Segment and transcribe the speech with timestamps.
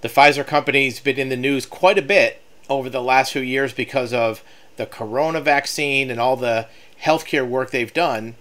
[0.00, 3.72] The Pfizer company's been in the news quite a bit over the last few years
[3.72, 4.42] because of
[4.76, 6.68] the corona vaccine and all the
[7.02, 8.34] healthcare work they've done.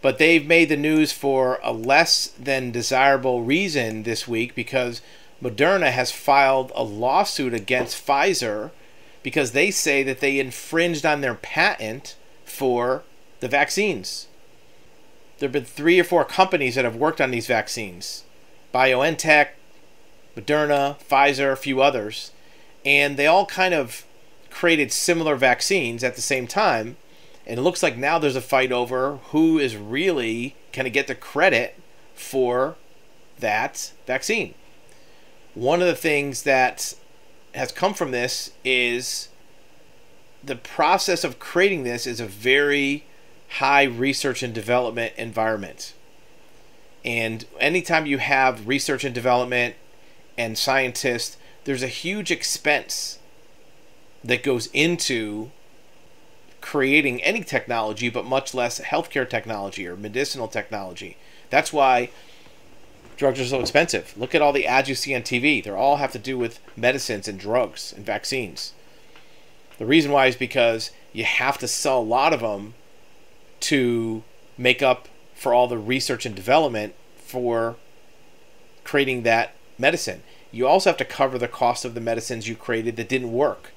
[0.00, 5.00] But they've made the news for a less than desirable reason this week because
[5.42, 8.70] Moderna has filed a lawsuit against Pfizer
[9.22, 13.02] because they say that they infringed on their patent for
[13.40, 14.28] the vaccines.
[15.38, 18.24] There have been three or four companies that have worked on these vaccines
[18.72, 19.48] BioNTech,
[20.36, 22.32] Moderna, Pfizer, a few others.
[22.84, 24.04] And they all kind of
[24.50, 26.96] created similar vaccines at the same time.
[27.46, 31.06] And it looks like now there's a fight over who is really going to get
[31.06, 31.78] the credit
[32.14, 32.76] for
[33.38, 34.54] that vaccine.
[35.54, 36.94] One of the things that
[37.54, 39.28] has come from this is
[40.42, 43.04] the process of creating this is a very
[43.58, 45.94] high research and development environment.
[47.04, 49.74] And anytime you have research and development
[50.36, 53.18] and scientists, there's a huge expense
[54.24, 55.50] that goes into
[56.60, 61.16] creating any technology, but much less healthcare technology or medicinal technology.
[61.50, 62.10] That's why
[63.16, 64.14] drugs are so expensive.
[64.16, 65.62] Look at all the ads you see on TV.
[65.62, 68.72] They all have to do with medicines and drugs and vaccines.
[69.78, 72.74] The reason why is because you have to sell a lot of them
[73.60, 74.22] to
[74.56, 77.76] make up for all the research and development for
[78.84, 80.22] creating that medicine.
[80.50, 83.72] You also have to cover the cost of the medicines you created that didn't work,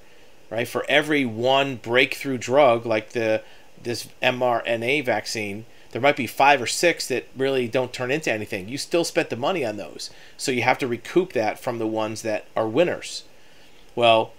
[0.50, 0.68] right?
[0.68, 3.42] For every one breakthrough drug like the
[3.82, 8.68] this mRNA vaccine, there might be five or six that really don't turn into anything.
[8.68, 10.10] You still spent the money on those.
[10.36, 13.24] So you have to recoup that from the ones that are winners.
[13.96, 14.34] Well,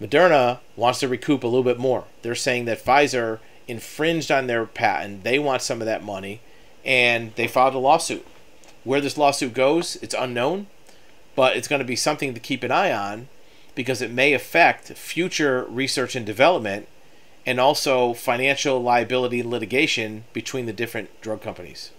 [0.00, 2.04] Moderna wants to recoup a little bit more.
[2.22, 5.24] They're saying that Pfizer infringed on their patent.
[5.24, 6.40] They want some of that money,
[6.84, 8.26] and they filed a lawsuit.
[8.88, 10.66] Where this lawsuit goes, it's unknown,
[11.36, 13.28] but it's going to be something to keep an eye on
[13.74, 16.88] because it may affect future research and development
[17.44, 21.90] and also financial liability litigation between the different drug companies.